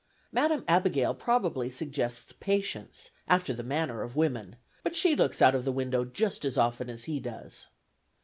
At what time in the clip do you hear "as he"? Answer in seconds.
6.89-7.19